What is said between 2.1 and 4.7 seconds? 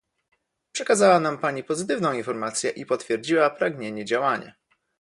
informację i potwierdziła pragnienie działania